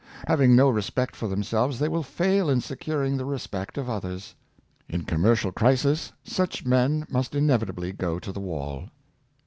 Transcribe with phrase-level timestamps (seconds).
[0.25, 3.87] Having no re spect for themselves, they will fail in securing the re spect of
[3.87, 4.33] others.
[4.89, 8.89] In commercial crisis, such men must inevitably go to the wall.